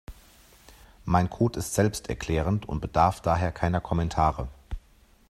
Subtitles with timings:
[1.05, 4.47] Mein Code ist selbsterklärend und bedarf daher keiner Kommentare.